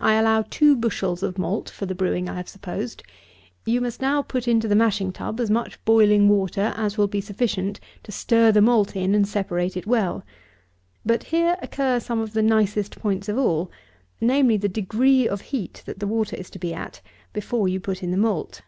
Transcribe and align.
I 0.00 0.14
allow 0.14 0.42
two 0.42 0.74
bushels 0.74 1.22
of 1.22 1.38
malt 1.38 1.70
for 1.70 1.86
the 1.86 1.94
brewing 1.94 2.28
I 2.28 2.34
have 2.34 2.48
supposed. 2.48 3.04
You 3.64 3.80
must 3.80 4.00
now 4.00 4.20
put 4.20 4.48
into 4.48 4.66
the 4.66 4.74
mashing 4.74 5.12
tub 5.12 5.38
as 5.38 5.50
much 5.52 5.78
boiling 5.84 6.28
water 6.28 6.74
as 6.76 6.98
will 6.98 7.06
be 7.06 7.20
sufficient 7.20 7.78
to 8.02 8.10
stir 8.10 8.50
the 8.50 8.60
malt 8.60 8.96
in 8.96 9.14
and 9.14 9.24
separate 9.24 9.76
it 9.76 9.86
well. 9.86 10.24
But 11.04 11.22
here 11.30 11.56
occur 11.62 12.00
some 12.00 12.18
of 12.18 12.32
the 12.32 12.42
nicest 12.42 12.98
points 12.98 13.28
of 13.28 13.38
all; 13.38 13.70
namely, 14.20 14.56
the 14.56 14.68
degree 14.68 15.28
of 15.28 15.42
heat 15.42 15.84
that 15.86 16.00
the 16.00 16.08
water 16.08 16.34
is 16.34 16.50
to 16.50 16.58
be 16.58 16.74
at, 16.74 17.00
before 17.32 17.68
you 17.68 17.78
put 17.78 18.02
in 18.02 18.10
the 18.10 18.16
malt. 18.16 18.62